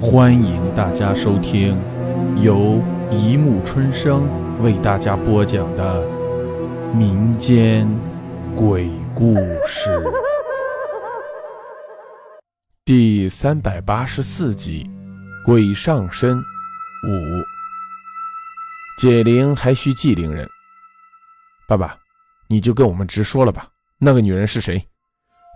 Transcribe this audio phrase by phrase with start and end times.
[0.00, 1.76] 欢迎大家收听
[2.40, 4.28] 由一木春生
[4.62, 6.06] 为大家播讲的
[6.94, 7.88] 民间
[8.54, 9.34] 鬼故
[9.66, 10.00] 事
[12.84, 14.88] 第三百八十四集
[15.44, 17.10] 《鬼上身五》。
[19.00, 20.48] 解铃还需系铃人，
[21.66, 21.96] 爸爸，
[22.48, 23.66] 你就跟我们直说了吧。
[23.98, 24.80] 那个女人是谁？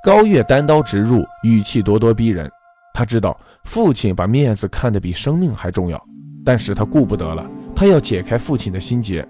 [0.04, 2.50] 高月单刀直入，语气咄咄逼人。
[2.94, 6.02] 他知道父亲把面子看得比生命还重要，
[6.44, 9.26] 但是他顾不得了，他要解开父亲的心结。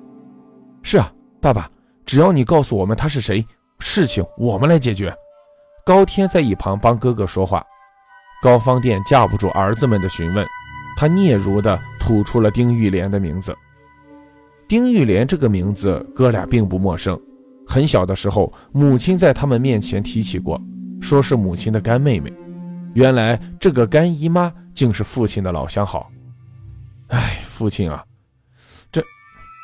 [0.82, 1.70] 是啊，爸爸，
[2.04, 3.46] 只要你告诉我们他是谁，
[3.78, 5.14] 事情我们来解决。
[5.84, 7.64] 高天在一旁帮哥哥说话。
[8.42, 10.44] 高方殿架不住儿子们的询问，
[10.96, 13.56] 他嗫嚅地吐出了丁玉莲的名字。
[14.66, 17.16] 丁玉莲这个名字，哥俩并不陌生。
[17.64, 20.60] 很小的时候，母亲在他们面前提起过，
[21.00, 22.32] 说是母亲的干妹妹。
[22.94, 26.10] 原来这个干姨妈竟是父亲的老相好。
[27.08, 28.04] 哎，父亲啊，
[28.90, 29.02] 这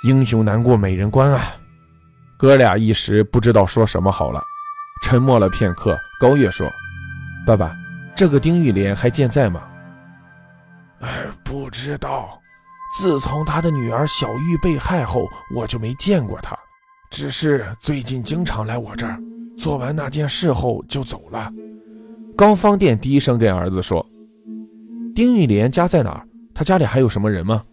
[0.04, 1.54] 英雄难过美人关啊！
[2.38, 4.42] 哥俩一时不知道说什么好了，
[5.02, 5.98] 沉默了片刻。
[6.20, 6.70] 高月说
[7.46, 7.76] ：“爸爸，
[8.14, 9.62] 这个丁玉莲还健在吗？”
[11.00, 11.08] 哎，
[11.42, 12.40] 不知道。
[12.96, 16.56] 自从他的女儿小玉被害后，我就没见过她。
[17.10, 19.20] 只是最近经常来我这儿，
[19.56, 21.52] 做完那件事后就走了。
[22.38, 24.06] 高方殿低声跟儿子说
[25.12, 26.24] ：“丁玉莲家在哪儿？
[26.54, 27.64] 他家里还有什么人吗？”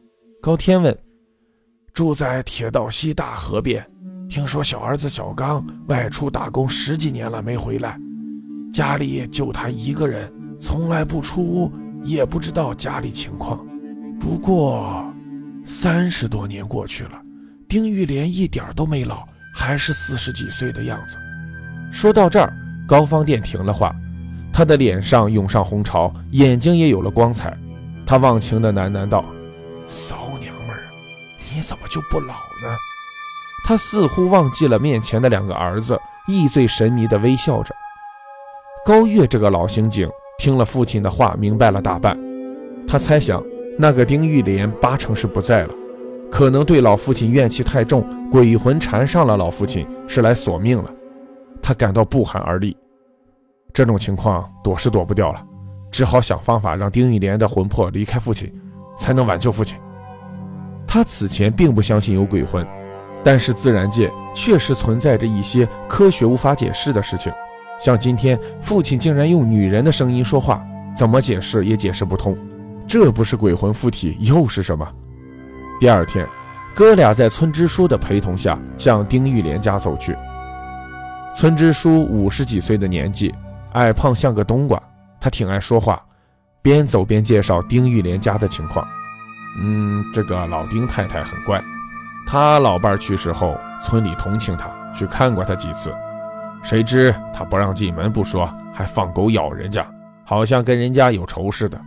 [0.41, 0.97] 高天问
[1.94, 3.86] ：“住在铁道西大河边。
[4.27, 7.95] 听说小儿子小刚外出打工十几年了没回来，
[8.73, 11.71] 家里就他一个人，从来不出屋，
[12.03, 13.63] 也不知道家里情况。
[14.19, 15.05] 不过，
[15.63, 17.21] 三十多年过去了，
[17.69, 21.17] 丁玉莲一点都没老，还是四十几岁的样子。”
[21.93, 22.52] 说到这儿，
[22.88, 23.95] 高方殿停了话。
[24.58, 27.53] 他的脸上涌上红潮，眼睛也有了光彩。
[28.06, 29.25] 他忘情地喃喃道
[29.86, 30.88] ：“骚娘们儿，
[31.53, 32.73] 你怎么就不老呢？”
[33.67, 37.76] 他似乎忘记了面前的两个儿子，意醉神迷地微笑着。
[38.86, 42.17] 高月这个老刑警听了父亲的话，明白了大半。
[42.87, 43.43] 他猜想，
[43.77, 45.73] 那个丁玉莲八成是不在了，
[46.32, 50.89] 可能对老父亲怨气太重，鬼魂缠上了老父亲，是来索命了。
[51.61, 52.73] 他感到不寒而栗。
[53.75, 55.45] 这种情况躲是躲不掉了，
[55.91, 58.49] 只好想方法让丁玉莲的魂魄离开父亲，
[58.97, 59.77] 才能挽救父亲。
[60.87, 62.65] 他此前并不相信有鬼魂，
[63.21, 67.30] 但是自然界确实存在着一些科学无法解释的事情，
[67.77, 70.65] 像今天父亲竟然用女人的声音说话，
[70.95, 72.33] 怎么解释也解释不通。
[72.87, 74.87] 这不是鬼魂附体又是什么？
[75.81, 76.25] 第二天，
[76.73, 80.15] 哥俩在村支书的陪同下向丁玉莲家走去。
[81.36, 83.36] 村支书五十几岁的年纪。
[83.75, 84.81] 矮胖像个冬瓜，
[85.19, 86.02] 他挺爱说话，
[86.61, 88.87] 边走边介绍丁玉莲家的情况。
[89.61, 91.61] 嗯，这个老丁太太很乖，
[92.25, 95.93] 他老伴去世后，村里同情他，去看过他几次，
[96.63, 99.86] 谁知他不让进门不说，还放狗咬人家，
[100.23, 101.80] 好像跟人家有仇似的。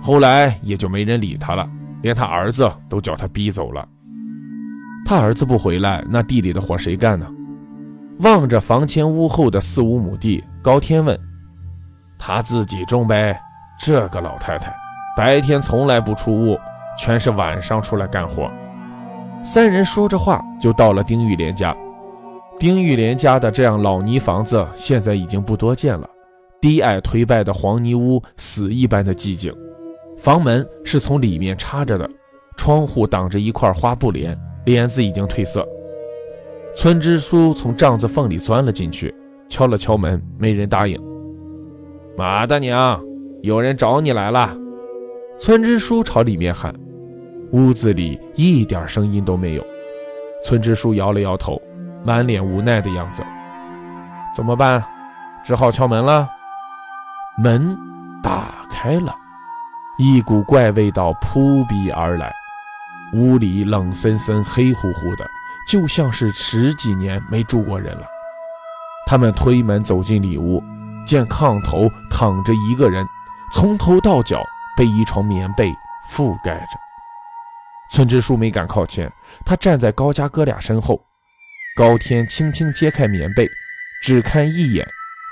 [0.00, 1.68] 后来也就没人理他了，
[2.00, 3.86] 连他儿子都叫他逼走了。
[5.04, 7.26] 他儿子不回来，那地里的活谁干呢？
[8.18, 11.18] 望着房前屋后的四五亩地，高天问
[12.18, 13.38] ：“他自己种呗？
[13.80, 14.74] 这个老太太
[15.16, 16.58] 白天从来不出屋，
[16.98, 18.50] 全是晚上出来干活。”
[19.40, 21.76] 三人说着话，就到了丁玉莲家。
[22.58, 26.10] 丁玉莲家的这样老泥房子，现在已经不多见了。
[26.60, 29.54] 低矮颓败的黄泥屋，死一般的寂静。
[30.18, 32.10] 房门是从里面插着的，
[32.56, 35.64] 窗户挡着一块花布帘，帘子已经褪色。
[36.80, 39.12] 村支书从帐子缝里钻了进去，
[39.48, 40.96] 敲了敲门，没人答应。
[42.16, 43.02] 马大娘，
[43.42, 44.56] 有人找你来了。
[45.40, 46.72] 村支书朝里面喊。
[47.50, 49.66] 屋子里一点声音都没有。
[50.44, 51.60] 村支书摇了摇头，
[52.04, 53.24] 满脸无奈的样子。
[54.32, 54.80] 怎么办？
[55.42, 56.28] 只好敲门了。
[57.42, 57.76] 门
[58.22, 59.12] 打开了，
[59.98, 62.32] 一股怪味道扑鼻而来，
[63.14, 65.26] 屋里冷森森、黑乎乎的。
[65.68, 68.06] 就像是十几年没住过人了。
[69.06, 70.62] 他们推门走进里屋，
[71.06, 73.06] 见炕头躺着一个人，
[73.52, 74.42] 从头到脚
[74.76, 75.70] 被一床棉被
[76.10, 76.78] 覆盖着。
[77.90, 79.10] 村支书没敢靠前，
[79.44, 80.98] 他站在高家哥俩身后。
[81.76, 83.48] 高天轻轻揭开棉被，
[84.02, 84.86] 只看一眼，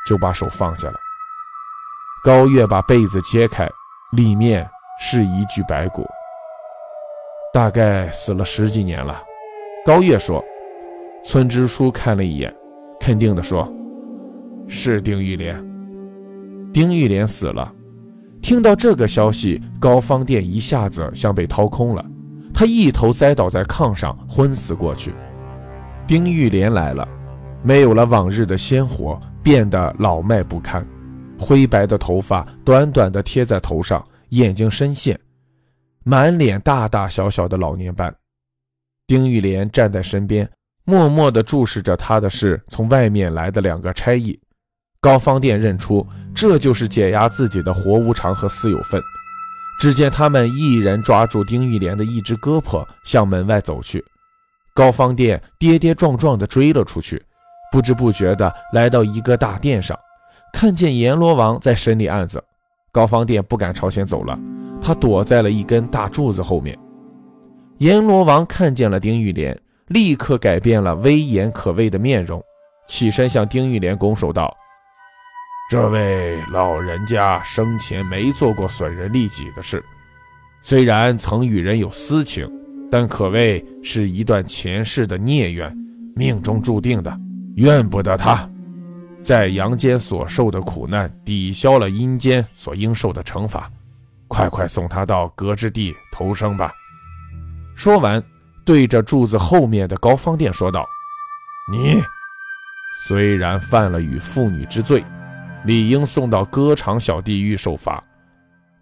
[0.06, 0.94] 就把手放下了。
[2.22, 3.68] 高月把被子揭开，
[4.12, 4.68] 里面
[5.00, 6.06] 是一具白骨，
[7.52, 9.22] 大概死了十几年了。
[9.86, 10.44] 高月说
[11.22, 12.52] ：“村支书看了一眼，
[12.98, 13.72] 肯定地说
[14.66, 15.64] ：‘是丁玉莲。’
[16.74, 17.72] 丁玉莲死了。
[18.42, 22.04] 听到这个消息，高方殿一下子像被掏空了，
[22.52, 25.14] 他一头栽倒在炕上，昏死过去。
[26.04, 27.06] 丁玉莲来了，
[27.62, 30.84] 没有了往日的鲜活，变得老迈不堪，
[31.38, 35.16] 灰白的头发短短的贴在头上，眼睛深陷，
[36.02, 38.12] 满脸大大小小的老年斑。
[39.06, 40.48] 丁玉莲站在身边，
[40.84, 44.38] 默默地注视着他的是从外面来的两个差役。
[45.00, 46.04] 高方殿认出
[46.34, 49.00] 这就是解压自己的活无常和私有份。
[49.78, 54.02] 只见他们一人抓住丁玉莲的一只胳膊，向门外走去。
[54.74, 57.22] 高方殿跌跌撞撞地追了出去，
[57.70, 59.96] 不知不觉地来到一个大殿上，
[60.52, 62.42] 看见阎罗王在审理案子。
[62.90, 64.36] 高方殿不敢朝前走了，
[64.80, 66.76] 他躲在了一根大柱子后面。
[67.78, 69.58] 阎罗王看见了丁玉莲，
[69.88, 72.42] 立刻改变了威严可畏的面容，
[72.88, 74.56] 起身向丁玉莲拱手道。
[75.70, 79.84] 这位老人家生前没做过损人利己的事，
[80.62, 82.50] 虽然曾与人有私情，
[82.90, 85.70] 但可谓是一段前世的孽缘，
[86.14, 87.14] 命中注定的，
[87.56, 88.48] 怨不得他，
[89.20, 93.70] 在阳间所受的苦难抵消了阴间所应受的惩罚，
[94.28, 96.72] 快快送他到隔之地投生吧。
[97.76, 98.20] 说完，
[98.64, 100.84] 对着柱子后面的高方殿说道
[101.70, 102.02] ：“你
[103.06, 105.04] 虽然犯了与妇女之罪。”
[105.64, 108.00] 理应送到歌场小地狱受罚，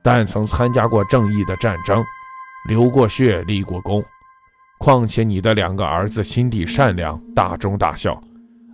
[0.03, 2.05] 但曾参加过正义的战争，
[2.69, 4.05] 流过血，立过功。
[4.79, 8.23] 况且你的两个儿子心地善良，大忠大孝，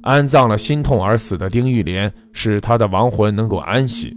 [0.03, 4.13] 安葬了心痛而死的丁玉莲，使他的亡魂能够安息，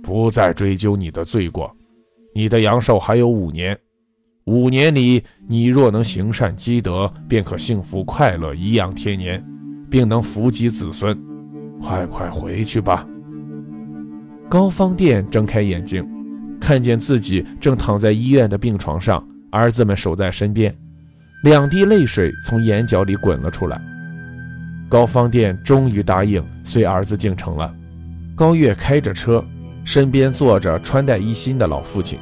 [0.00, 1.74] 不再追究你的罪过。
[2.36, 3.76] 你的阳寿还有五年，
[4.46, 9.42] 五年里你若能行善积德，便可幸福快乐，颐养天年，
[9.90, 11.18] 并能福及子孙。
[11.80, 13.06] 快快回去吧。
[14.50, 16.06] 高方殿睁开眼睛，
[16.60, 20.74] 看见自己正躺在医院的病床上，儿子们守在身边，
[21.42, 23.80] 两滴泪水从眼角里滚了出来。
[24.90, 27.74] 高方殿终于答应随儿子进城了。
[28.36, 29.42] 高月开着车，
[29.84, 32.18] 身边坐着穿戴一新的老父亲。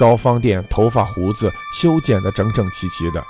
[0.00, 3.22] 高方殿头发胡子修剪得整整齐齐的，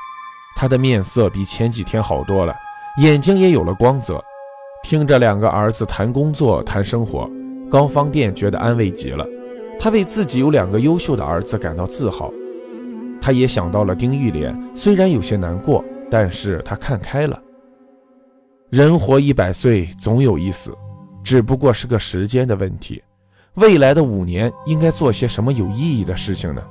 [0.55, 2.55] 他的面色比前几天好多了，
[2.99, 4.25] 眼睛也有了光泽。
[4.85, 7.29] 听着两个儿子谈工作、谈生活。
[7.69, 9.27] 高方殿觉得安慰极了，
[9.81, 12.33] 他为自己有两个优秀的儿子感到自豪。
[13.21, 17.43] 他也想到了丁玉莲，虽然有些难过，但是他看开了。
[18.71, 20.73] 人活一百岁，总有一死，
[21.25, 23.03] 只不过是个时间的问题。
[23.55, 26.63] 未来的五年应该做些什么有意义的事情呢？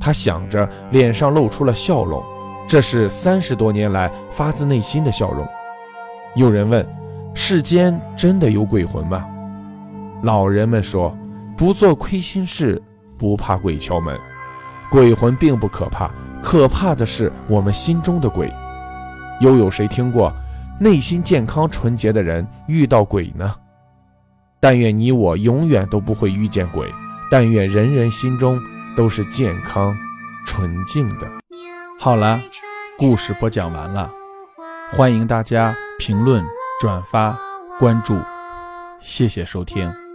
[0.00, 2.22] 他想着，脸上露出了笑容，
[2.66, 5.46] 这是三十多年来发自内心的笑容。
[6.34, 6.86] 有人问：
[7.34, 9.24] 世间真的有鬼魂吗？
[10.22, 11.16] 老人们说
[11.56, 12.82] ：“不做亏心事，
[13.16, 14.18] 不怕鬼敲门。
[14.90, 16.10] 鬼魂并不可怕，
[16.42, 18.52] 可怕的是我们心中的鬼。
[19.40, 20.32] 又有谁听过
[20.80, 23.54] 内心健康纯洁的人遇到鬼呢？
[24.60, 26.92] 但愿你我永远都不会遇见鬼，
[27.30, 28.60] 但愿人人心中
[28.96, 29.96] 都是健康
[30.44, 31.28] 纯净的。”
[32.00, 32.40] 好了，
[32.96, 34.10] 故事播讲完了，
[34.92, 36.44] 欢迎大家评论、
[36.80, 37.38] 转发、
[37.78, 38.18] 关注，
[39.00, 40.07] 谢谢收听。